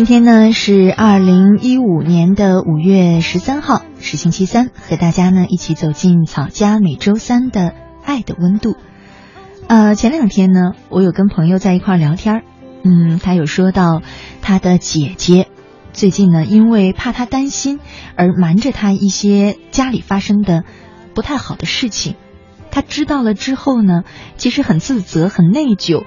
[0.00, 8.76] 今天呢是二零一五年的五月十三号，是星期三，和大家呢一起走进草家每周三的爱的温度。
[9.68, 12.44] 呃，前两天呢，我有跟朋友在一块聊天
[12.82, 14.00] 嗯，他有说到
[14.40, 15.48] 他的姐姐
[15.92, 17.78] 最近呢，因为怕他担心
[18.16, 20.64] 而瞒着他一些家里发生的
[21.14, 22.14] 不太好的事情，
[22.70, 24.04] 他知道了之后呢，
[24.38, 26.04] 其实很自责、很内疚，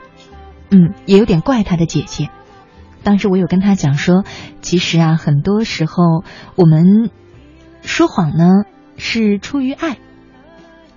[0.72, 2.32] 嗯，也有点怪他的姐姐。
[3.04, 4.24] 当时我有跟他讲说，
[4.62, 6.24] 其实啊，很多时候
[6.56, 7.10] 我们
[7.82, 8.64] 说谎呢
[8.98, 9.98] 是出于爱，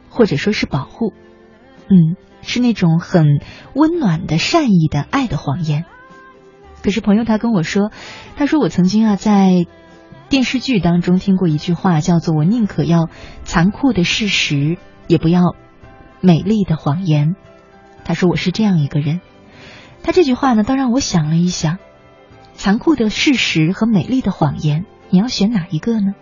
[0.09, 1.13] 或者说是保护，
[1.89, 3.41] 嗯，是那种很
[3.75, 5.85] 温暖的、善意的爱的谎言。
[6.83, 7.91] 可是朋友他跟我说，
[8.37, 9.67] 他说我曾经啊在
[10.29, 13.09] 电视剧当中听过一句话，叫做“我宁可要
[13.43, 14.79] 残酷的事实，
[15.09, 15.57] 也不要
[16.21, 17.35] 美丽的谎言”。
[18.05, 19.21] 他说我是这样一个人。
[20.05, 21.79] 他这句话呢，倒让我想了一想。
[22.57, 26.15] 残酷的事实和美丽的谎言，你要选哪一个呢？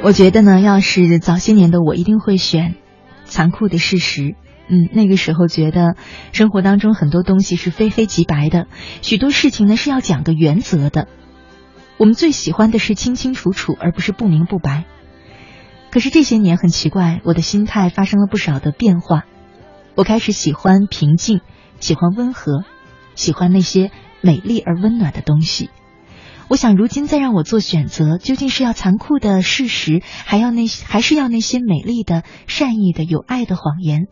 [0.00, 2.76] 我觉得呢，要是早些年的我，一定会选
[3.24, 4.36] 残酷的事实。
[4.68, 5.96] 嗯，那个时候觉得
[6.32, 8.68] 生活当中很多东西是非黑即白的，
[9.02, 11.08] 许多事情呢是要讲个原则的。
[11.96, 14.84] 我们最喜欢的是清清楚楚，而不是不明不白。
[15.90, 19.24] 可是这些年很奇怪，我的心态发生了不少的变化。
[19.98, 21.40] 我开始喜欢平静，
[21.80, 22.62] 喜欢温和，
[23.16, 25.70] 喜欢那些美丽而温暖的东西。
[26.46, 34.06] 我想，如今再让我做选择，究竟是要残酷的事实，还要那些，还是要那些美丽的、善意的、有爱的谎言？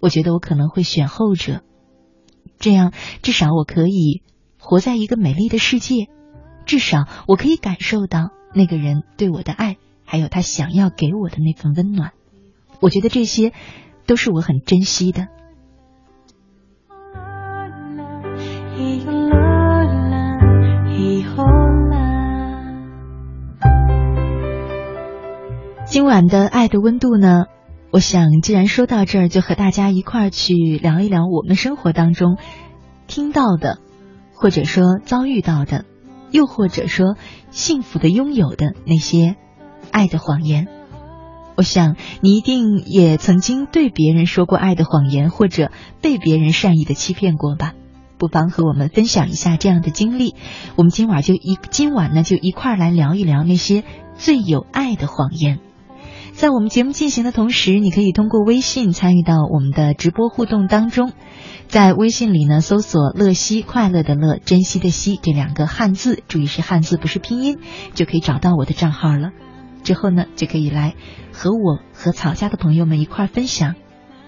[0.00, 1.60] 我觉得我可能会选后者。
[2.58, 4.22] 这样，至少我可以
[4.58, 6.08] 活在一个美丽的世界，
[6.64, 12.12] 至少我可以感受到那个人对我的爱，还有他想要给我的那份温暖。
[12.80, 13.52] 我觉得这些。
[14.08, 15.28] 都是我很珍惜的。
[25.86, 27.44] 今晚的爱的温度呢？
[27.90, 32.36] 我想，既然说到这儿，就和大家一块儿去聊一聊我们生活当中
[33.06, 33.78] 听到的，
[34.34, 35.84] 或者说遭遇到的，
[36.30, 37.16] 又或者说
[37.50, 39.36] 幸福的拥有的那些
[39.90, 40.77] 爱的谎言。
[41.58, 47.72] 我想你一定也曾经对别人说过爱的谎言，或者被别人善意的欺骗过吧？
[48.16, 50.36] 不妨和我们分享一下这样的经历。
[50.76, 53.82] 我们今晚就一今晚呢就一块儿来聊一聊那些
[54.16, 55.58] 最有爱的谎言。
[56.30, 61.10] 在我们节目进行的同时，你可以通过微信参与到我们的直播互动当中。
[61.66, 67.58] 在微信里呢，搜索“乐西快乐的乐，珍惜的惜”这两个汉字，注意是汉字，不是拼音，
[67.94, 69.30] 就可以找到我的账号了。
[69.82, 70.94] 之后呢，就可以来
[71.32, 73.74] 和我和草家的朋友们一块分享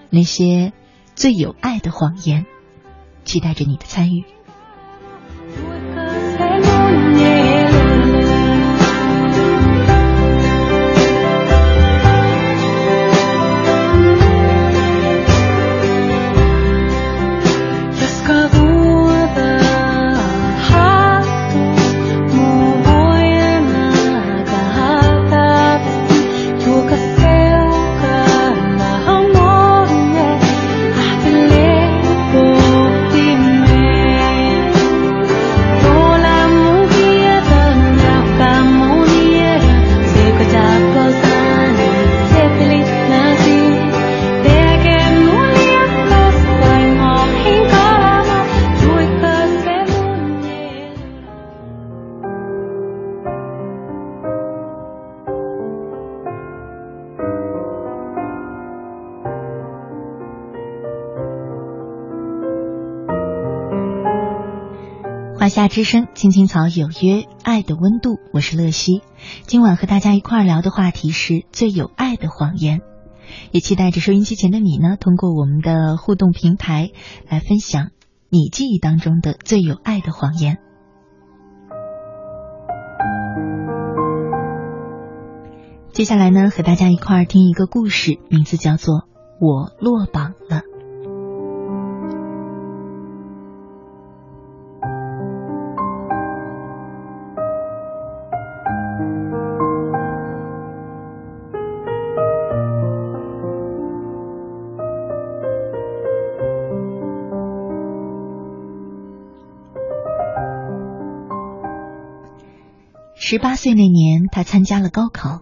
[0.09, 0.73] 那些
[1.15, 2.45] 最有爱的谎言，
[3.23, 4.23] 期待着你的参与。
[65.61, 69.03] 夏之声，青青草有约，爱的温度，我是乐西。
[69.45, 72.81] 今晚和大家一块儿聊的话题是最有爱的谎言，
[73.51, 76.89] 也期待着收音机前的你呢，通过我们的互动平台
[77.29, 77.91] 来分享
[78.29, 80.57] 你记忆当中的最有爱的谎言。
[85.91, 88.95] 接下来呢，和大家一块儿听一个故事，名字叫做
[89.39, 90.61] 《我落榜了》。
[113.31, 115.39] 十八岁那年，他参加了高考，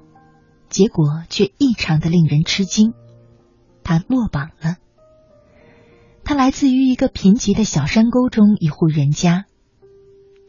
[0.70, 2.94] 结果却异常的令人吃惊，
[3.84, 4.76] 他落榜了。
[6.24, 9.46] 他来自于一个贫瘠的小山沟中一户人家，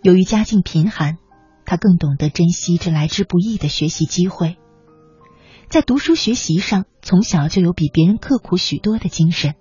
[0.03, 1.17] 由于家境贫寒，
[1.65, 4.59] 他更懂得珍惜这来之不易的学习机会，
[5.71, 9.55] 在读书学习上，从小就有比别人刻苦许多的精神，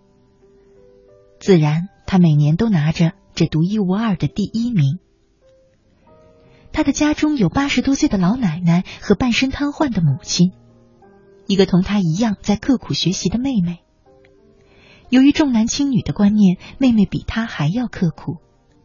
[1.39, 4.99] 自然他每年都拿着这独一无二的第一名。
[6.71, 10.51] 他的家中有八十多岁的老奶奶和半身瘫痪的母亲，
[11.47, 13.79] 一个同他一样在刻苦学习的妹妹。
[15.09, 18.37] 由于重男轻女的观念，妹妹比他还要刻苦，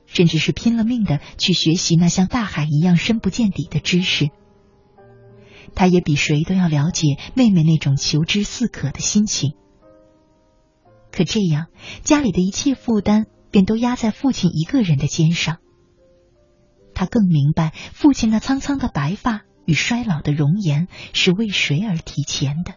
[0.07, 4.31] 甚至是拼了命的去学习那像大海一样深不见底的知识。
[5.75, 9.53] 他也比谁都要了解妹妹那种求知似渴的心情。
[11.13, 11.67] 可这样，
[12.03, 15.59] 家里的一切负担便都压在父亲一个人的肩上。
[16.95, 22.75] 他更明白，父亲那苍苍的白发与衰老的容颜是为谁而提前的。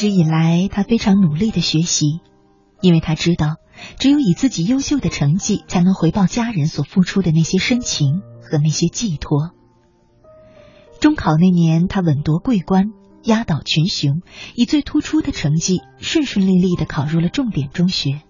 [0.00, 2.20] 一直以来，他非常努力的学习，
[2.80, 3.56] 因为他知道，
[3.98, 9.50] 只有以自己优秀的成绩，才能回报家人所付出的那些深情和那些寄托。
[11.00, 12.92] 中考那年，他稳夺桂冠，
[13.24, 14.22] 压倒群雄，
[14.54, 18.22] 以最突出的成绩，顺顺利利的考入了重点中学。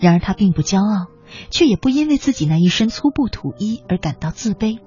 [0.00, 1.06] 然而，他并不骄傲，
[1.50, 4.80] 却也不因为自己那一身粗布土衣而感到自卑。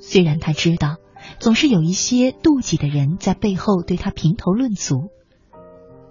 [0.00, 0.96] 虽然他知道。
[1.38, 5.10] 总是有一些妒忌的人在背后对他评头论足，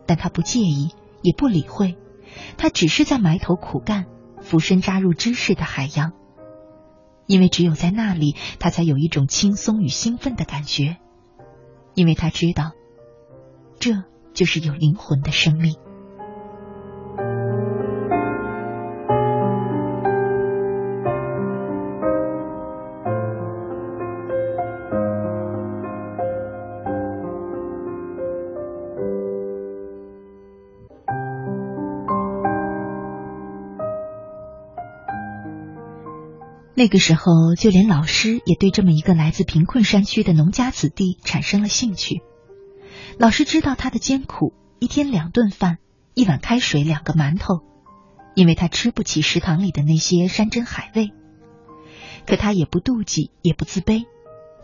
[0.06, 0.90] 但他不介意，
[1.22, 1.98] 也不理会，
[2.58, 4.06] 他只是在埋头苦干，
[4.42, 6.14] 俯身扎入知识的海洋，
[7.28, 10.98] 因为只有在那里，他才有一种轻松与兴奋的感觉，
[11.96, 12.72] 因为他知道，
[13.80, 15.76] 这就是有灵魂的生命。
[36.80, 42.22] 那个时候，就连老师也对这么一个来自贫困山区的农家子弟产生了兴趣。
[43.18, 45.80] 老师知道他的艰苦，一天两顿饭，
[46.14, 47.66] 一碗开水，两个馒头，
[48.34, 51.12] 因为他吃不起食堂里的那些山珍海味。
[52.26, 54.06] 可他也不妒忌，也不自卑，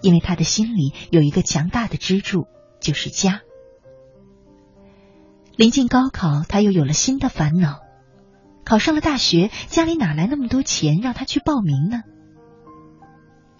[0.02, 2.48] 因为他的心里有一个强大的支柱，
[2.80, 3.42] 就是家。
[5.58, 7.82] 临近高考，他又有了新的烦恼。
[8.66, 12.02] 考上了大学，家里哪来那么多钱让他去报名呢？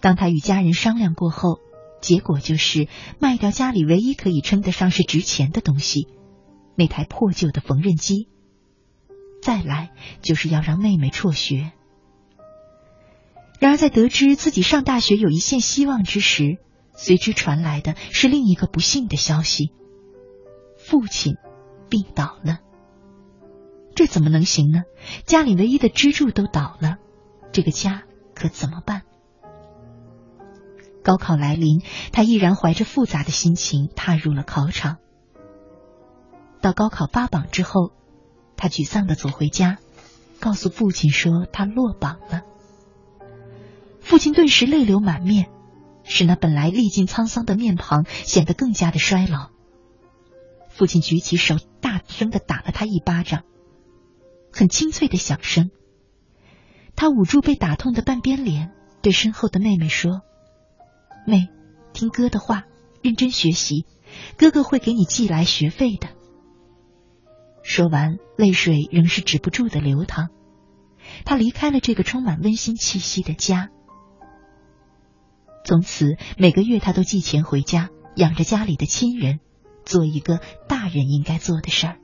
[0.00, 1.60] 当他与家人商量过后，
[2.02, 2.88] 结果就是
[3.20, 6.08] 卖掉家里唯一可以称得上是值钱的东西——
[6.76, 8.28] 那台破旧的缝纫机。
[9.40, 11.72] 再来就是要让妹妹辍学。
[13.60, 16.58] 然而，在得知自己上大学有一线希望之时，
[16.94, 19.70] 随之传来的是另一个不幸的消息：
[20.76, 21.36] 父亲
[21.88, 22.58] 病倒了。
[23.96, 24.82] 这怎么能行呢？
[25.24, 26.98] 家里唯一的支柱都倒了，
[27.50, 28.02] 这个家
[28.34, 29.02] 可怎么办？
[31.02, 31.80] 高考来临，
[32.12, 34.98] 他依然怀着复杂的心情踏入了考场。
[36.60, 37.92] 到高考发榜之后，
[38.58, 39.78] 他沮丧的走回家，
[40.40, 42.42] 告诉父亲说他落榜了。
[44.00, 45.48] 父亲顿时泪流满面，
[46.04, 49.48] 使那本来历尽沧桑的面庞显得更加的衰老。
[50.68, 53.44] 父亲举起手，大声的打了他一巴掌。
[54.56, 55.70] 很清脆的响声。
[56.94, 58.72] 他捂住被打痛的半边脸，
[59.02, 60.22] 对身后的妹妹说
[61.28, 61.48] ：“妹，
[61.92, 62.64] 听哥的话，
[63.02, 63.84] 认真学习，
[64.38, 66.08] 哥哥会给你寄来学费的。”
[67.62, 70.30] 说完，泪水仍是止不住的流淌。
[71.26, 73.68] 他离开了这个充满温馨气息的家。
[75.66, 79.40] 从此，每个月他都寄钱回家，养着家里的亲人，
[79.84, 81.98] 做一个大人应该做的事儿。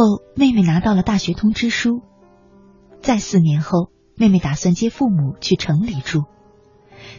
[0.00, 2.00] 后，妹妹拿到了大学通知书。
[3.02, 6.24] 再四年后，妹妹打算接父母去城里住。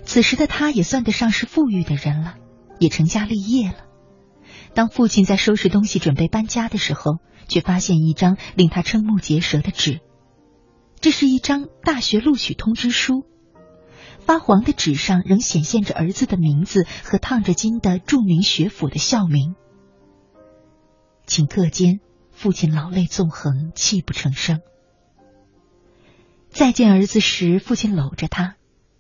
[0.04, 2.38] 此时的她也算得上是富裕的人了，
[2.80, 3.86] 也成家立业了。
[4.74, 10.00] 当父亲在收拾东西准备搬家的时候，却发现一张令他瞠目结舌的纸。
[11.00, 13.28] 这是一张大学录取通知书，
[14.22, 19.54] 发黄的纸上仍显现着儿子的名字和烫着金的著名学府的校名。
[21.28, 22.00] 顷刻间。
[22.32, 24.62] 父亲老泪纵横，泣不成声。
[26.50, 28.56] 再见儿子时，父亲搂着他，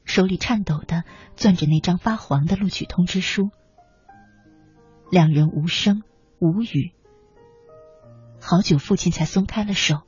[0.05, 1.03] 手里颤抖的
[1.35, 3.49] 攥着那张发黄的录取通知书。
[5.09, 6.03] 两人无声
[6.39, 6.93] 无语，
[8.39, 10.01] 好久，父亲才松开了手。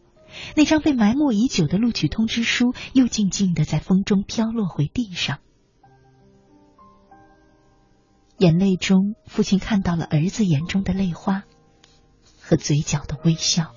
[0.55, 5.39] 那张被埋没已久的录取通知书又静静的在风中飘落回地上。
[8.37, 11.43] 眼泪中，父亲看到了儿子眼中的泪花。
[12.45, 13.73] 和嘴角的微笑。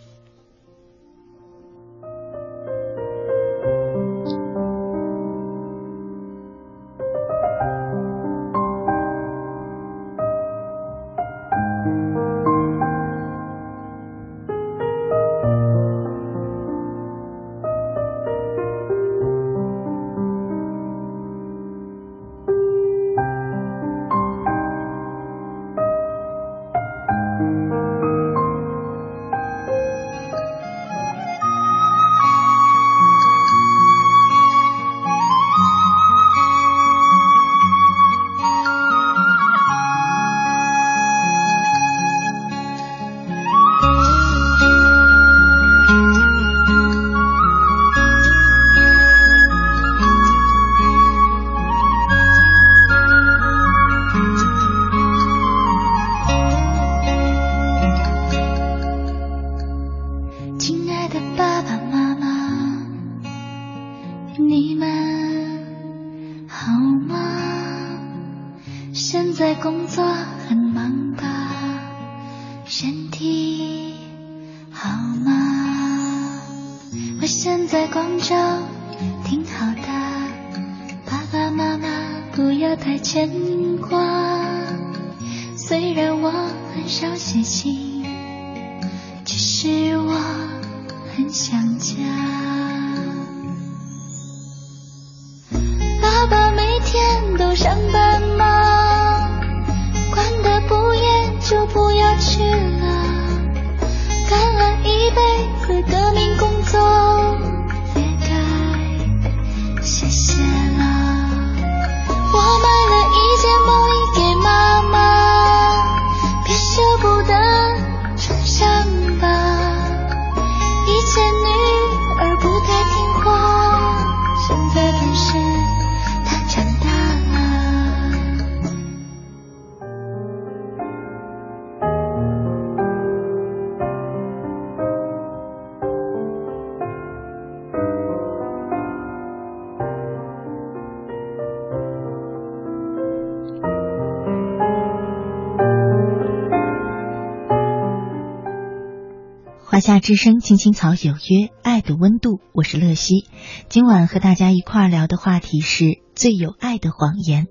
[149.87, 153.29] 夏之声，青青草有约，爱的温度，我是乐西。
[153.69, 157.47] 今晚和大家一块儿聊的话题是最有爱的谎言。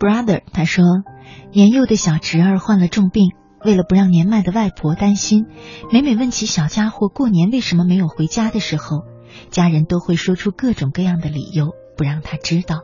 [0.00, 0.84] Brother，他说，
[1.52, 3.36] 年幼的小侄儿患了重病。
[3.64, 5.46] 为了不让年迈的外婆担心，
[5.90, 9.04] 每每问起小家伙过年为什么没有回家的时候，
[9.50, 12.82] 家人都会说出各种各样的理由，不让他知道。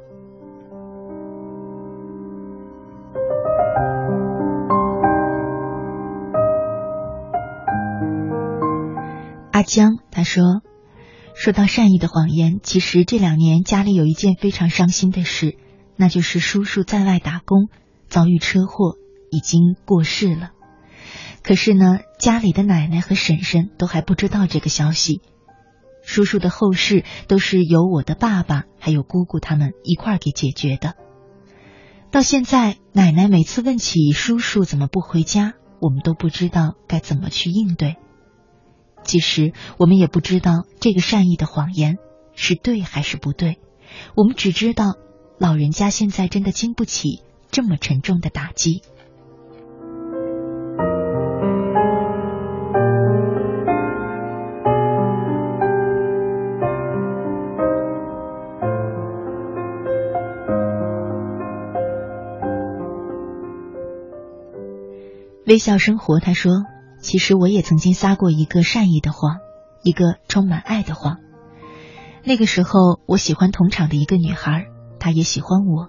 [9.53, 10.63] 阿江他说
[11.37, 15.59] ：“说到善意的谎言，其实这两年家里有一件非常伤心的事，
[15.97, 17.69] 那就是叔叔在外打工，
[18.09, 18.95] 遭遇车祸，
[19.31, 20.53] 已经过世了。
[21.43, 25.21] 可是呢，家里的奶奶和婶婶都还不知道这个消息。
[26.03, 30.95] 叔叔的后事都是由我的爸爸还有姑姑他们一块儿给解决的。
[32.11, 37.97] 到现在，奶奶每次问起叔叔怎么不回家，我们都不知道该怎么去应对。”
[39.05, 41.97] 其实我们也不知道这个善意的谎言
[42.35, 43.59] 是对还是不对，
[44.15, 44.95] 我们只知道
[45.39, 48.83] 老人家现在真的经不起这么沉重的打击。
[65.51, 66.53] 微笑生活，他说。
[67.03, 69.39] 其实我也曾经撒过一个善意的谎，
[69.83, 71.17] 一个充满爱的谎。
[72.23, 74.67] 那个时候，我喜欢同场的一个女孩，
[75.01, 75.89] 她也喜欢我。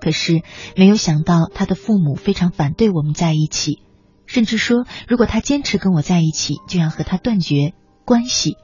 [0.00, 0.40] 可是
[0.76, 3.80] 没有想到，她的父母非常反对我们在一起，
[4.24, 7.74] 甚至说，如果她坚持跟我在一起，就要和她断绝
[8.06, 8.56] 关系。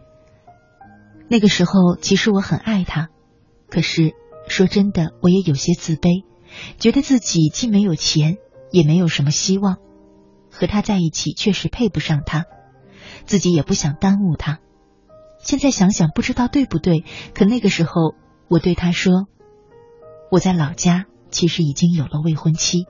[1.28, 3.08] 那个时候，其实我很爱她，
[3.68, 4.12] 可是
[4.48, 6.24] 说真的，我也有些自卑，
[6.78, 8.38] 觉得自己既没有钱，
[8.70, 9.78] 也没有什么希望。
[10.50, 12.46] 和他在一起确实配不上他，
[13.24, 14.58] 自己也不想耽误他。
[15.38, 18.14] 现在想想不知道对不对，可那个时候
[18.48, 19.26] 我对他说
[20.30, 22.84] ：“我在老家其实已经有了未婚妻。”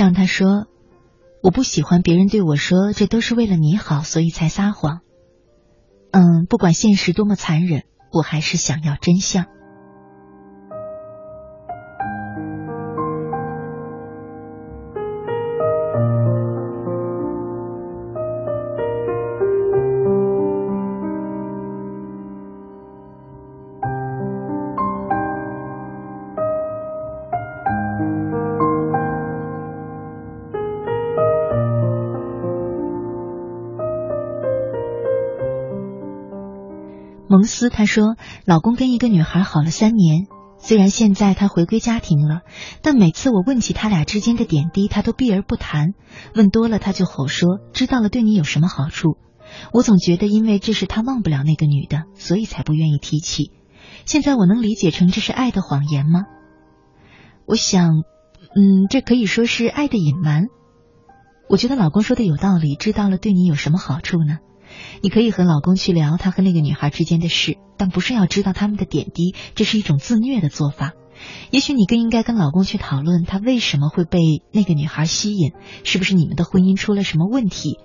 [0.00, 0.64] 让，他说
[1.44, 5.00] ：“我不喜欢别人对我说，这都是为了你好，所以才撒谎。
[6.10, 9.44] 嗯，不管现实多么残忍，我还是想要真相。”
[37.40, 40.26] 琼斯他说，老公跟一个女孩好了三年，
[40.58, 42.42] 虽然现在他回归家庭了，
[42.82, 45.94] 但每次我问起他俩之间的点滴，他都避而不谈。
[46.34, 49.16] 问多了，他就吼说：“知道了对你有什么好处？”
[49.72, 53.52] 我总觉得，因为这是他忘不了那个女的，所以才不愿意提起。
[54.04, 56.24] 现在我能理解成这是爱的谎言吗？
[57.46, 58.02] 我想，
[58.54, 60.48] 嗯，这可以说是爱的隐瞒。
[61.48, 64.40] 我觉得老公说的有道理，知道了对你有什么好处呢？
[65.02, 70.92] 你可以和老公去聊他和那个女孩之间的事，但不是要知道他们的点滴，这是一种自虐的做法。
[71.50, 74.18] 也许你更应该跟老公去讨论他为什么会被
[74.52, 75.52] 那个女孩吸引，
[75.84, 77.78] 是不是你们的婚姻出了什么问题？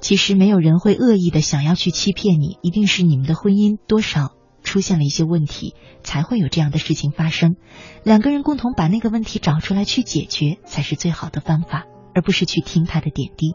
[0.00, 7.56] 其实没有人会恶意的想要去欺骗你，一定是你们的婚姻多少出现了一些问题，才会有这样的事情发生。
[8.04, 13.54] 两个人共同把那个问题找出来去解决，才是最好的方法，而不是去听他的点滴。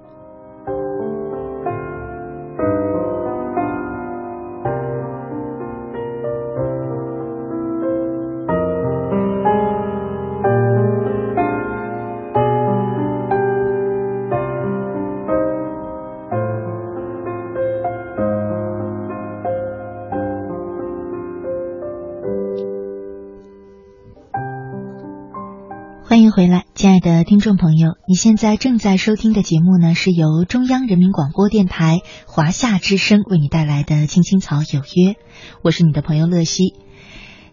[26.82, 35.14] 亲爱的听众朋友，你现在正在收听的节目呢，是由中央人民广播电台华夏之声为你带来的《青青草有约》，
[35.62, 36.74] 我是你的朋友乐西。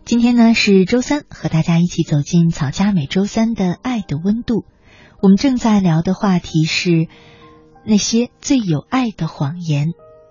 [0.07, 4.65] 今天呢是周三，和大家一起走进草家每周三的爱的温度。
[5.21, 7.07] 我们正在聊的话题是
[7.85, 9.89] 那些最有爱的谎言。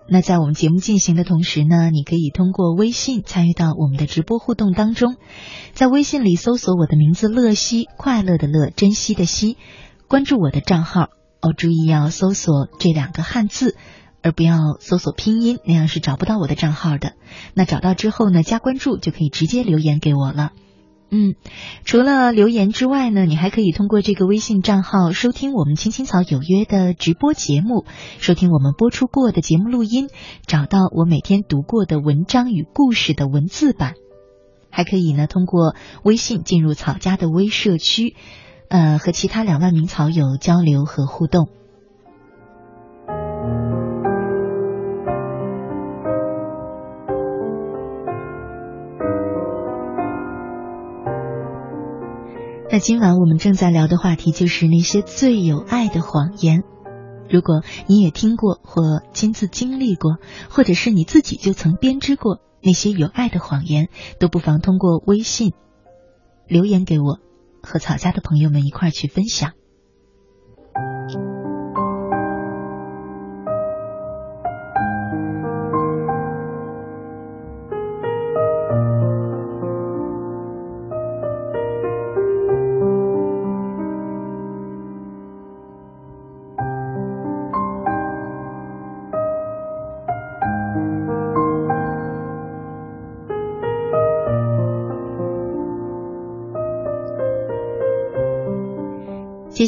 [0.09, 5.15] 那在我们节目进行的同时呢，你可以通过微信参与到我们的直播互动当中，
[5.73, 9.57] 在微信里搜索我的名字“乐西”，快乐的乐，珍惜的惜，
[10.07, 11.09] 关注我的账号
[11.41, 11.53] 哦。
[11.55, 13.75] 注意要搜索这两个汉字，
[14.21, 17.13] 而不要搜索拼音，那样是找不到我的账号的。
[17.53, 20.51] 那找到之后呢，加关注就可以直接留言给我了。
[21.09, 21.35] 嗯，
[21.85, 27.85] 除了留言之外呢，你还可以通过这个微信账号收听我们青青草有约的直播节目，
[28.19, 30.09] 收听我们播出过的节目录音，
[30.45, 33.93] 找到我每天读过的文章与故事的文字版，
[34.69, 38.15] 还可以呢通过微信进入草家的微社区，
[38.67, 41.47] 呃，和其他两万名草友交流和互动。
[52.77, 56.61] 那今晚我们正在聊的话题就是那些最有爱的谎言。
[57.27, 65.53] 如果你也听过或亲自经历过，或者是你自己就曾编织过那些有爱的谎言，都不妨通过微信
[66.45, 67.17] 留言给我，
[67.63, 69.53] 和草家的朋友们一块去分享。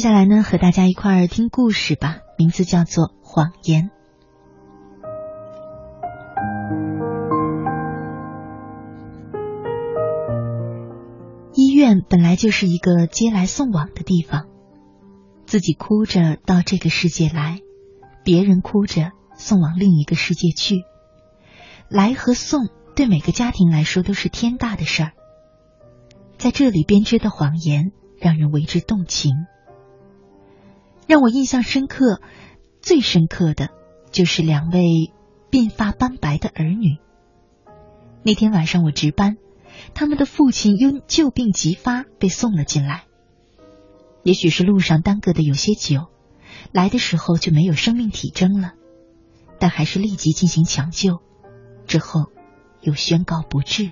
[0.00, 3.90] 接下来呢，和大家一块儿听故事吧，名字叫做《谎言》。
[11.52, 14.46] 医院本来就是一个接来送往的地方，
[15.44, 17.58] 自己哭着到这个世界来，
[18.24, 20.76] 别人哭着送往另一个世界去。
[21.90, 25.12] 来和送对每个家庭来说都是天大的事儿，
[26.38, 29.34] 在这里编织的谎言让人为之动情。
[31.10, 32.20] 让我印象深刻、
[32.80, 33.70] 最深刻的
[34.12, 35.10] 就是两位
[35.50, 36.98] 鬓发斑白的儿女。
[38.22, 39.36] 那天晚上我值班，
[39.92, 43.06] 他们的父亲因旧病急发被送了进来。
[44.22, 46.06] 也许是路上耽搁的有些久，
[46.70, 48.74] 来的时候就没有生命体征了，
[49.58, 51.18] 但还是立即进行抢救，
[51.88, 52.26] 之后
[52.82, 53.90] 又宣告不治。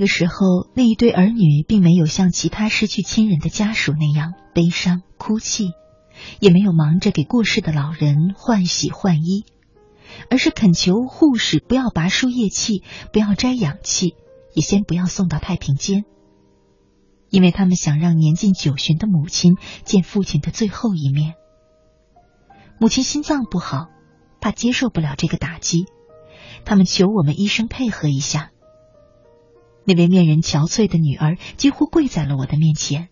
[0.00, 5.70] 个时候，那一对儿女并没有像其他失去亲人的家属那样悲伤哭泣，
[6.40, 9.44] 也没有忙着给过世的老人换洗换衣，
[10.28, 12.82] 而是恳求护士不要拔输液器，
[13.12, 14.16] 不要摘氧气，
[14.54, 16.04] 也先不要送到太平间，
[17.28, 21.34] 因为他们想让年近九旬的母亲见父亲的最后一面。
[22.80, 23.88] 母亲心脏不好，
[24.40, 25.84] 怕接受不了这个打击，
[26.64, 28.50] 他们求我们医生配合一下。
[29.84, 33.08] 那位面容憔悴的女儿几乎跪在了我的面前。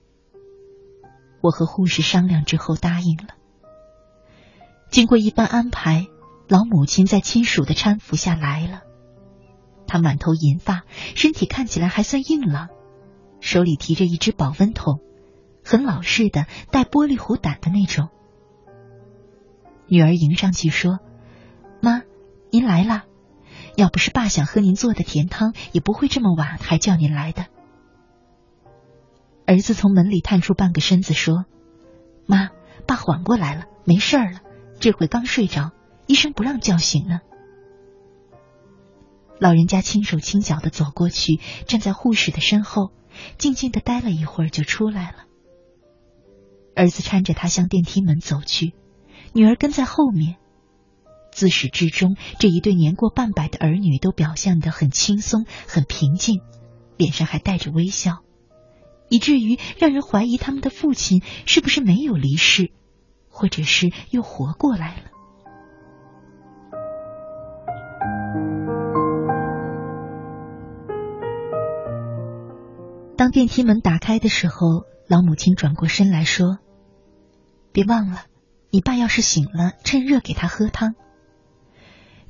[1.40, 3.34] 我和护士商量之后答应了。
[4.90, 6.06] 经过一番安排，
[6.48, 8.82] 老母亲在亲属的搀扶下来了。
[9.86, 10.82] 她满头银发，
[11.14, 12.68] 身体看起来还算硬朗，
[13.40, 15.00] 手里提着一只保温桶，
[15.64, 18.08] 很老式的带玻璃壶胆的那种。
[19.86, 20.98] 女儿迎上去说
[21.80, 22.02] ：“妈，
[22.50, 23.04] 您来了。”
[23.78, 27.46] 要不是爸想喝您做的甜汤，也不会这么晚还叫您来的。
[29.46, 31.44] 儿子从门里探出半个身子说
[32.26, 32.50] ：“妈，
[32.88, 34.40] 爸缓过来了，没事了，
[34.80, 35.70] 这会刚睡着，
[36.08, 37.20] 医生不让叫醒呢。”
[39.38, 41.38] 老人家轻手轻脚的走过去，
[41.68, 42.90] 站在护士的身后，
[43.38, 45.18] 静静的待了一会儿，就出来了。
[46.74, 48.74] 儿子搀着他向电梯门走去，
[49.34, 50.36] 女儿跟在后面。
[51.38, 56.40] 自始至终，这一对年过半百的儿女都表现得很轻松、很平静，
[56.96, 58.24] 脸上还带着微笑，
[59.08, 62.72] 以至于让人怀疑他们的父亲是不是没有离世，
[63.28, 65.02] 或者是又活过来了。
[73.16, 76.58] 当电梯门打开的时候，老母亲转过身来说
[77.70, 78.22] ：“别忘了，
[78.70, 80.96] 你爸要是醒了，趁热给他喝汤。”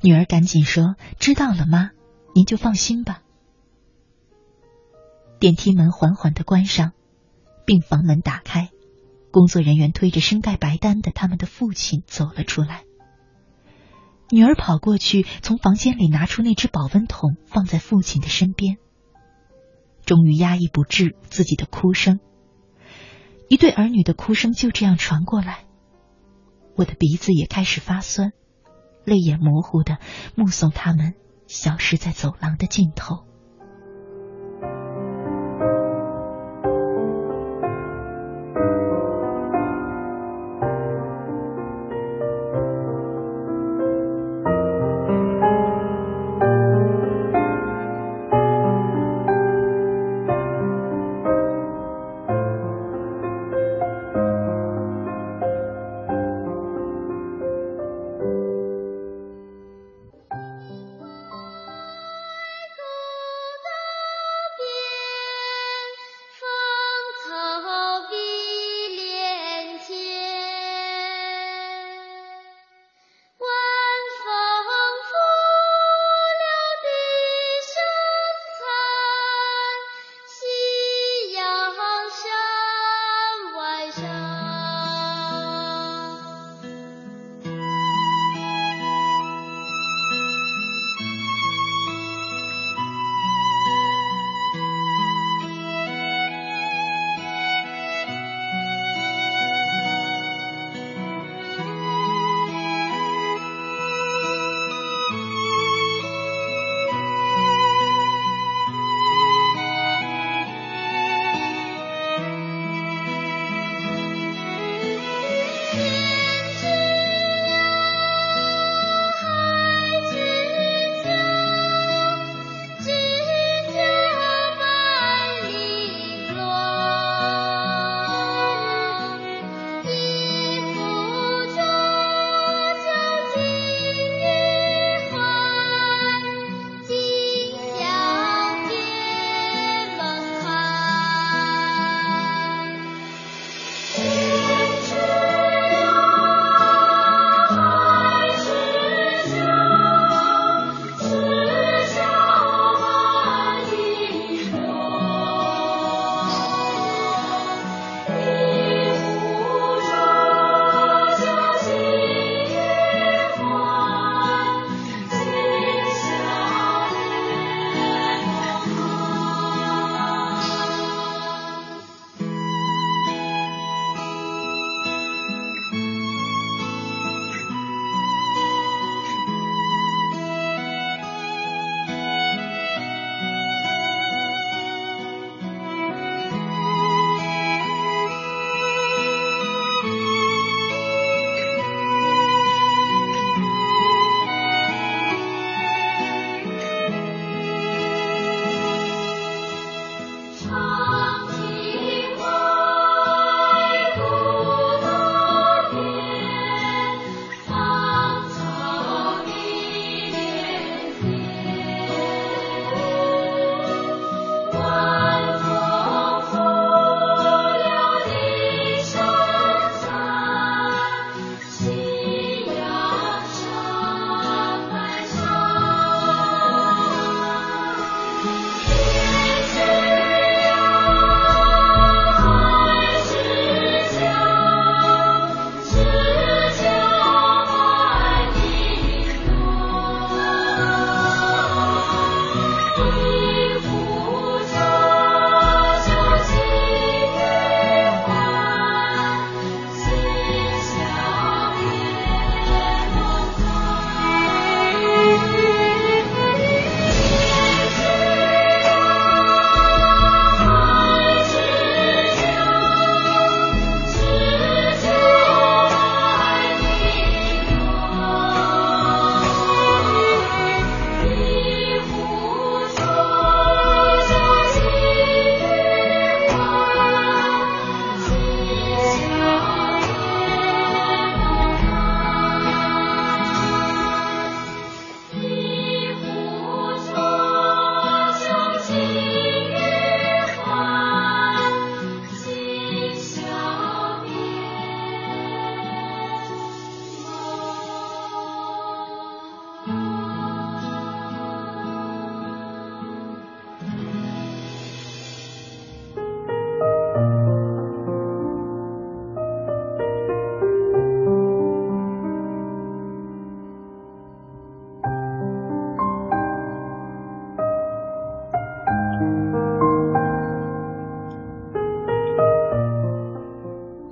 [0.01, 1.91] 女儿赶紧说：“知道了，妈，
[2.33, 3.21] 您就放心吧。”
[5.39, 6.93] 电梯门缓缓的关上，
[7.65, 8.69] 病房门打开，
[9.31, 12.83] 工作人员推着身盖白单的他们的父亲走了出来。
[14.31, 18.77] 女儿跑过去，从房间里拿出那只保温桶，放在父亲的身边。
[20.05, 22.19] 终于压抑不住自己的哭声，
[23.47, 25.65] 一对儿女的哭声就这样传过来，
[26.75, 28.31] 我的鼻子也开始发酸，
[29.09, 29.97] 泪眼模糊的
[30.35, 31.15] 目送他们
[31.47, 33.28] 消失在走廊的尽头。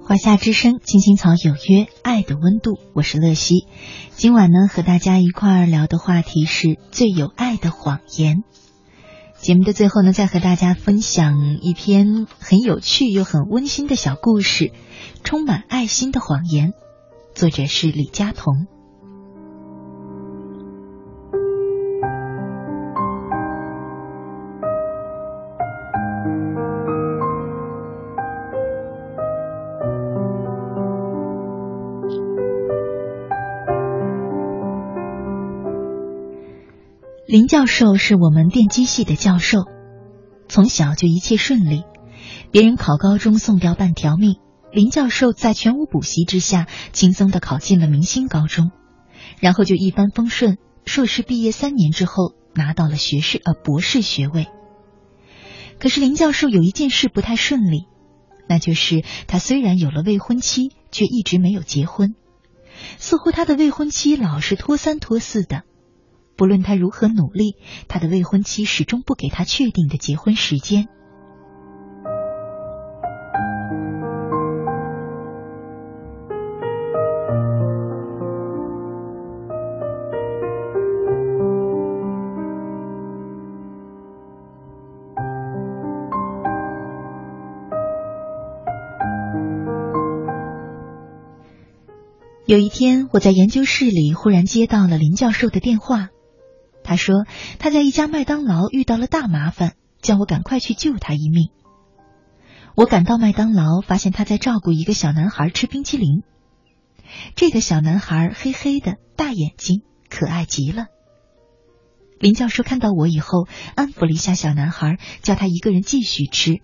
[0.08, 3.67] 华夏之声，青青草有约，爱的温度，我是乐西。
[4.15, 8.46] 今晚呢，和大家一块儿聊的话题是最有爱的谎言。
[9.38, 14.63] 节目的最后呢，再和大家分享一篇很有趣又很温馨的小故事，
[15.26, 16.70] 《充满爱心的谎言》，
[17.36, 18.65] 作者是李佳彤。
[37.38, 39.60] 林教授是我们电机系的教授，
[40.50, 41.84] 从小就一切顺利。
[42.50, 44.38] 别人考高中送掉半条命，
[44.71, 48.71] 林教授在全无补习之下，轻松的考进了明星高中，
[49.39, 50.58] 然后就一帆风顺。
[50.84, 54.47] 硕士毕业三年之后，拿到了学士呃博士学位。
[55.78, 57.86] 可是林教授有一件事不太顺利，
[58.50, 62.15] 那就是他虽然有了未婚妻，却一直没有结婚。
[62.97, 65.65] 似乎他的未婚妻老是拖三拖四的。
[66.38, 67.56] 不论他如何努力，
[67.88, 70.88] 他的未婚妻始终不给他确定的结婚时间。
[92.45, 96.12] 有一天，我在研究室里忽然接到了林教授的电话。
[96.88, 97.26] 他说
[97.60, 101.50] 他在一家麦当劳遇到了大麻烦，叫我赶快去救他一命。
[102.78, 106.23] 我赶到麦当劳，发现他在照顾一个小男孩吃冰淇淋。
[107.36, 110.86] 这个小男孩黑黑的，大眼睛，可爱极了。
[112.19, 116.62] 林教授看到我以后，安抚了一下小男孩，叫他一个人继续吃，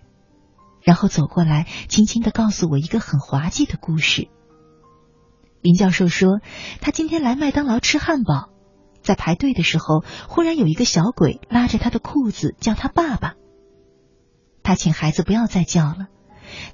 [0.82, 4.28] 然后走过来，轻轻的告诉我一个很滑稽的故事。
[5.60, 6.40] 林教授说，
[6.80, 8.53] 他今天来麦当劳吃汉堡。
[9.04, 13.34] 在排队的时候，忽然有一个小鬼拉着他的裤子叫他爸爸。
[14.62, 16.08] 他请孩子不要再叫了，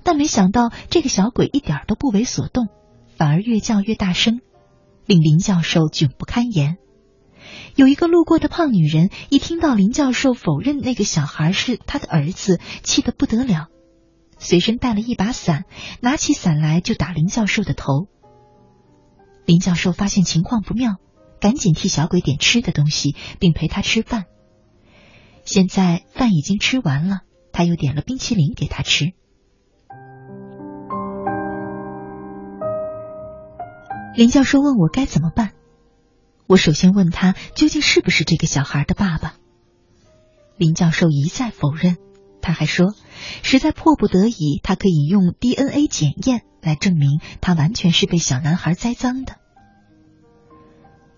[0.04, 2.68] 但没想到这个小鬼一点都不为所动，
[3.16, 4.40] 反而越叫越大声，
[5.06, 6.78] 令林教授窘不堪言。
[7.74, 13.66] 有一个路过的胖女人一听到林教授否认那个小孩是他的儿子，气得不得了，
[14.38, 15.64] 随身带了一把伞，
[16.00, 18.06] 拿起伞来就打林教授的头。
[19.46, 20.96] 林教授发现情况不妙。
[21.40, 24.26] 赶紧替小鬼点吃的东西，并陪他吃饭。
[25.44, 27.20] 现在饭已经吃完了，
[27.52, 29.12] 他又点了冰淇淋给他吃。
[34.14, 35.52] 林教授问我该怎么办，
[36.46, 39.36] 我首先问他究竟是不是这个小孩的爸爸。
[40.56, 41.96] 林教授一再否认，
[42.42, 42.94] 他还说，
[43.42, 49.36] 实在迫不得已，他可以用 DNA 检验来证明他完全是被小男孩栽赃的。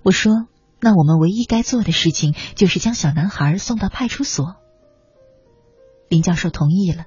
[0.02, 0.48] 我说
[0.80, 4.56] ：“那我们唯一该做的事情就是将小男孩送到派出所。”
[6.08, 7.06] 林教授同意了，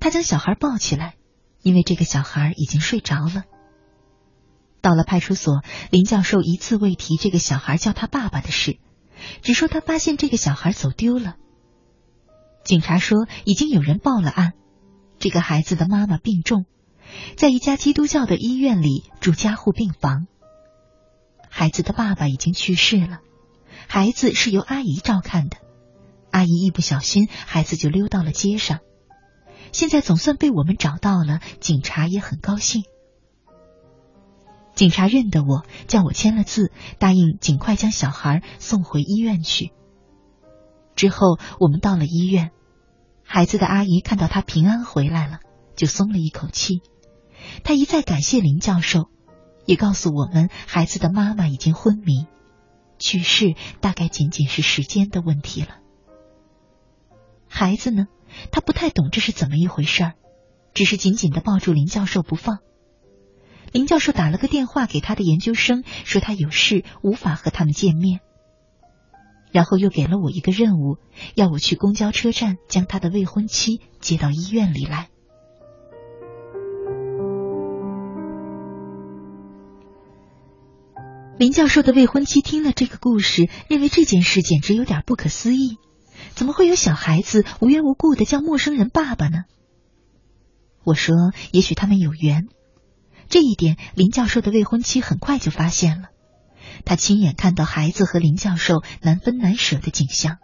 [0.00, 1.14] 他将小孩抱起来，
[1.62, 3.44] 因为这个小孩已经睡着了。
[4.80, 8.78] 到了派出所，林教授一次未提这个小孩叫他爸爸的事，
[9.42, 11.36] 只说他发现这个小孩走丢了。
[12.64, 14.52] 警察说已经有人报了案，
[15.18, 16.66] 这个孩子的妈妈病重，
[17.36, 20.26] 在一家基督教的医院里住加护病房。
[21.58, 23.18] 孩子的爸爸已经去世了，
[23.88, 25.56] 孩子是由阿姨照看的。
[26.30, 28.78] 阿姨一不小心，孩子就溜到了街上。
[29.72, 32.84] 现在总算被我们找到了，警察也很高兴。
[34.76, 39.72] 警察认得我，叫我签了字，答应尽快将小孩送回医院去。
[40.94, 42.52] 之后我们到了医院，
[43.24, 45.40] 孩子的阿姨看到他平安回来了，
[45.74, 46.82] 就松了一口气。
[47.64, 49.10] 他一再感谢林教授。
[49.68, 52.26] 也告诉我们，孩子的妈妈已经昏迷，
[52.98, 55.76] 去世大概仅仅是时间的问题了。
[57.48, 58.06] 孩子呢，
[58.50, 60.14] 他不太懂这是怎么一回事儿，
[60.72, 62.60] 只是紧紧的抱住林教授不放。
[63.70, 68.20] 林教授打了个电话给他的研究生，说他有事无法和他们见面，
[69.52, 70.96] 然后又给了我一个任务，
[71.34, 75.10] 要我去公交车站将他的未婚妻接到医院里来。
[81.38, 85.76] 林教授的未婚妻听了这个故事，认为这件事简直有点不可思议。
[86.34, 89.44] 怎么会有小孩子无缘无故的叫陌生人爸爸呢？
[90.82, 91.14] 我说，
[91.52, 92.48] 也许他们有缘。
[93.28, 96.08] 这一点，林教授的未婚妻很快就发现了。
[96.84, 100.38] 他亲眼看到孩子和林教授难分难舍的景象。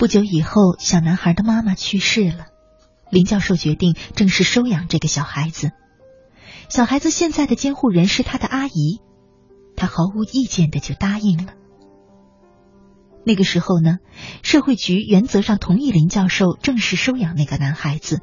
[0.00, 2.46] 不久以后，小男孩的妈妈去世了，
[3.10, 5.72] 林教授决定正式收养这个小孩子。
[6.70, 9.02] 小孩子现在的监护人是他的阿姨，
[9.76, 11.52] 他毫无意见的就答应了。
[13.26, 13.98] 那个时候呢，
[14.42, 18.22] 社会局原则上同意林教授正式收养那个男孩子，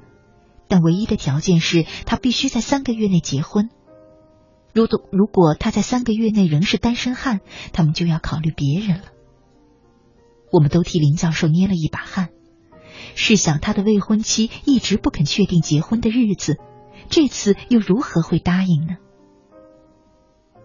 [0.68, 3.70] 但唯一的条件是他必须在三个月内结婚。
[4.74, 9.04] 如果如果他在三个月内仍是单身汉，他们就要考虑别人了。
[10.52, 12.30] 我们都替林教授捏了一把汗。
[13.16, 16.58] 试想，他的未婚妻一直不肯确定结婚的日子，
[17.10, 18.98] 这次又如何会答应呢？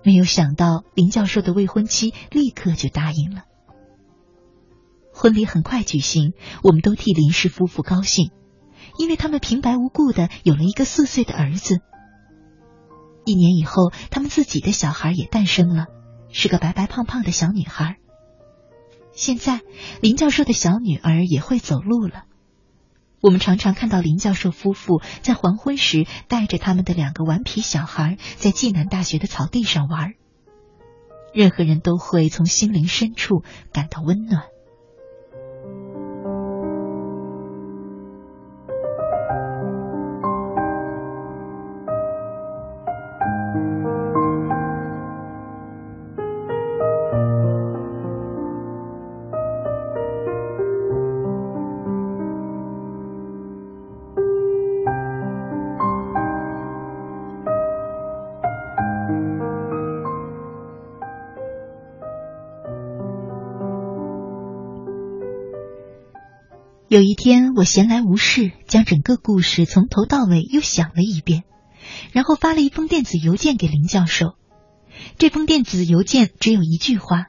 [0.04, 3.44] 没有想到，林教授的未婚妻立刻就答应了。
[5.14, 8.30] 婚礼很快举行，我们都替林氏夫妇高兴，
[8.98, 11.80] 因为他们平白无故的有了一个四岁的儿子。
[13.24, 15.86] 一年以后，他们自己的小孩也诞生了，
[16.30, 17.98] 是个白白胖胖的小女孩。
[19.12, 19.60] 现在，
[20.00, 22.24] 林教授的小女儿也会走路了。
[23.20, 30.14] 我们常常看到林教授夫妇在黄昏时带着他们的两个顽皮小孩在暨南大学的草地上玩，
[31.32, 34.51] 任何人都会从心灵深处感到温暖。
[66.92, 71.44] 有一天，我闲来无事，将整个故事从头到尾又想了一遍，
[72.12, 74.34] 然后发了一封电子邮件给林教授。
[75.16, 77.28] 这封电子邮件只有一句话：“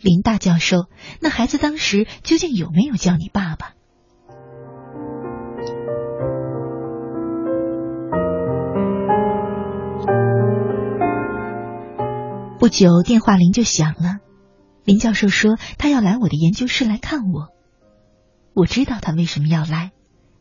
[0.00, 0.86] 林大教授，
[1.20, 3.74] 那孩子当时究竟有没有叫你爸爸？”
[12.58, 14.20] 不久，电话铃就响了。
[14.86, 17.50] 林教授说他要来我的研究室来看我。
[18.54, 19.92] 我知道他为什么要来，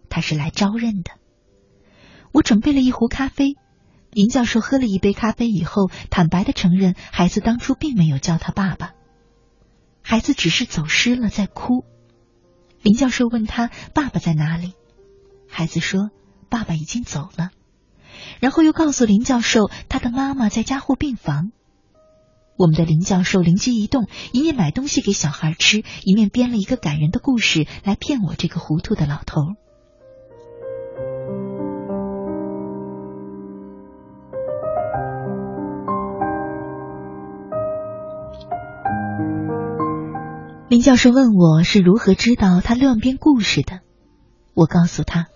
[0.10, 1.12] 他是来招认的。
[2.34, 3.56] 我准备了一壶咖啡，
[4.12, 8.94] 林教授喝了一杯咖啡以后，坦白的承认，孩子当初并没有叫他爸爸，
[10.02, 11.86] 孩子只是走失了，在哭。
[12.82, 14.74] 林教授问他爸爸在哪里，
[15.48, 16.10] 孩子说
[16.50, 17.52] 爸爸已经走了，
[18.40, 21.52] 然后又告诉林教授他的妈妈在加护病房。
[22.62, 29.42] 我们的林教授灵机一动，一面买东西给小孩吃，一面编了一个感人的故事来骗我这个糊涂的老头。
[40.70, 43.80] 林教授问我是如何知道他乱编故事的，
[44.54, 45.30] 我告诉他，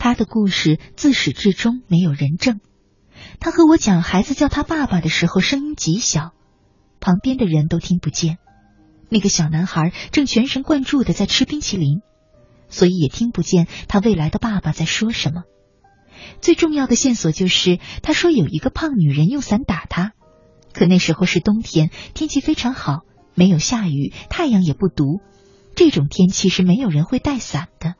[0.00, 2.58] 他的故事自始至终没有人证。
[3.38, 6.32] 他和我讲，孩子叫他爸爸的时候，声音极小。
[7.06, 8.38] 旁边的人都听不见，
[9.08, 12.00] 那个小男孩正全神贯注的在吃冰淇淋，
[12.68, 15.44] 所以也听不见他未来的爸爸在说什么。
[16.40, 20.14] 最重要的线索就是，他说有一个胖女人用伞打他，
[20.72, 23.02] 可那时候是冬天，天气非常好，
[23.36, 25.20] 没有下雨，太阳也不毒，
[25.76, 27.94] 这种天气是没有人会带伞的。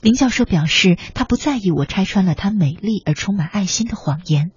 [0.00, 4.52] 林教授表示，他不在意我拆穿了他美丽而充满爱心的谎言。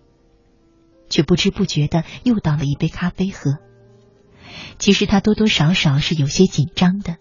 [1.09, 3.57] 却不知不觉的又倒了一杯咖啡喝。
[4.79, 7.17] 其实他多多少少是有些紧张的。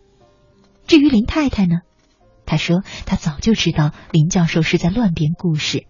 [0.87, 1.81] 至于林太太呢，
[2.45, 5.87] 她说她早就知道林教授是在乱编故事。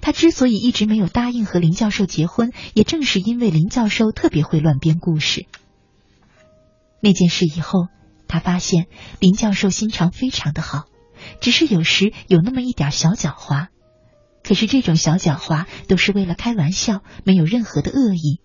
[0.00, 5.46] 她之所以一直没有答应和林教授结婚，也正是因为林教授特别会乱编故事。
[7.00, 7.88] 那件事以后，
[8.26, 8.86] 他发现
[9.20, 10.84] 林教授心肠非常的好，
[11.40, 13.68] 只是有时有那么一点小狡猾。
[14.46, 18.40] 可是这种小狡猾都是为了开玩笑，没有任何的恶意。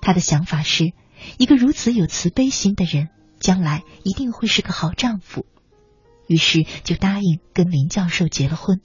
[0.00, 0.92] 他的想法是，
[1.36, 3.08] 一个如此有慈悲心的人，
[3.40, 5.46] 将来一定会是个好丈夫，
[6.28, 8.80] 于是就答应跟林教授结了婚。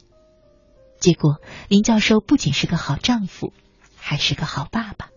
[1.00, 1.38] 结果
[1.68, 3.54] 林教授不仅是个好丈夫，
[3.96, 5.13] 还是个好爸爸。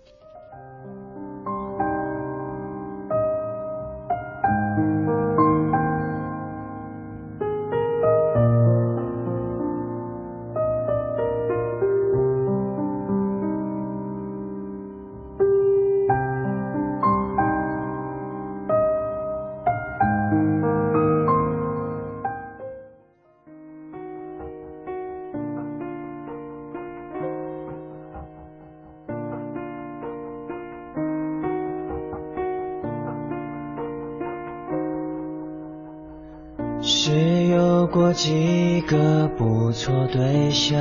[38.17, 40.75] 几个不错对象，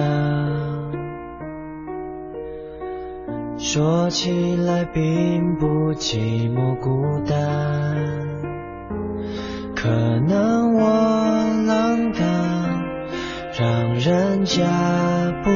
[3.57, 7.37] 说起来并不寂寞孤单，
[9.75, 9.89] 可
[10.25, 10.81] 能我
[11.67, 12.23] 浪荡，
[13.59, 14.63] 让人家
[15.43, 15.49] 不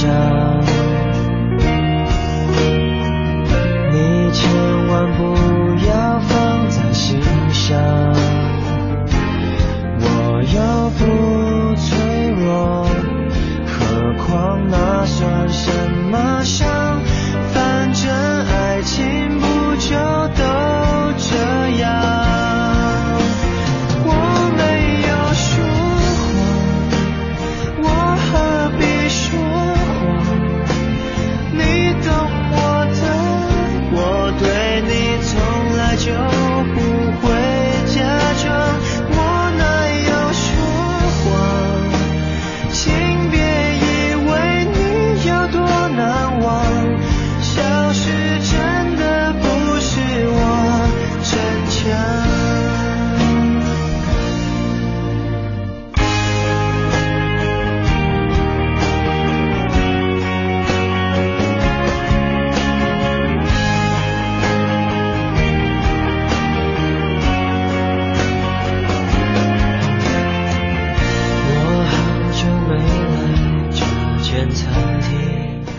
[0.00, 0.08] 想，
[3.90, 4.48] 你千
[4.86, 5.20] 万不
[5.88, 7.20] 要放在心
[7.50, 7.76] 上。
[10.00, 10.06] 我
[10.54, 10.56] 又
[10.90, 12.86] 不脆弱，
[13.66, 13.76] 何
[14.24, 15.72] 况那算什
[16.12, 16.67] 么伤？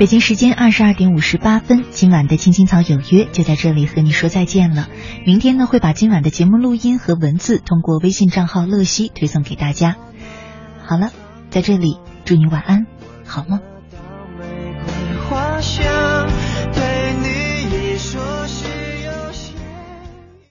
[0.09, 4.89] 京时间二十二点五十八分，今晚的青青草有约就在这里和你说再见了。
[5.23, 9.97] 明天呢会把今晚的节目录音和文字通过微信账号乐西推送给大家。
[10.83, 11.11] 好了，
[11.51, 12.87] 在这里祝你晚安，
[13.23, 13.59] 好梦。